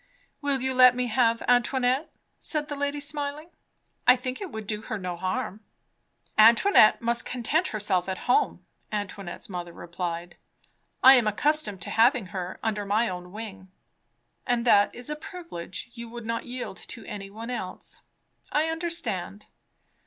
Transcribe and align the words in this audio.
"Will 0.41 0.61
you 0.61 0.73
let 0.73 0.95
me 0.95 1.05
have 1.09 1.43
Antoinette?" 1.47 2.09
said 2.39 2.69
the 2.69 2.75
lady 2.75 2.99
smiling. 2.99 3.51
"I 4.07 4.15
think 4.15 4.41
it 4.41 4.49
would 4.49 4.65
do 4.65 4.81
her 4.81 4.97
no 4.97 5.15
harm." 5.15 5.63
"Antoinette 6.39 7.03
must 7.03 7.23
content 7.23 7.67
herself 7.67 8.09
at 8.09 8.17
home," 8.27 8.65
Antoinette's 8.91 9.47
mother 9.47 9.71
replied. 9.73 10.37
"I 11.03 11.13
am 11.17 11.27
accustomed 11.27 11.83
to 11.83 11.91
having 11.91 12.25
her 12.33 12.59
under 12.63 12.83
my 12.83 13.09
own 13.09 13.31
wing." 13.31 13.71
"And 14.47 14.65
that 14.65 14.89
is 14.95 15.11
a 15.11 15.15
privilege 15.15 15.91
you 15.93 16.09
would 16.09 16.25
not 16.25 16.47
yield 16.47 16.77
to 16.77 17.05
any 17.05 17.29
one 17.29 17.51
else. 17.51 18.01
I 18.51 18.69
understand. 18.69 19.45